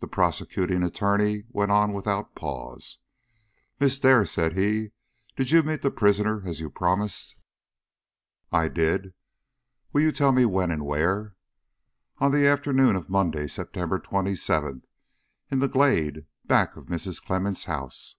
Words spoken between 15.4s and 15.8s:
in the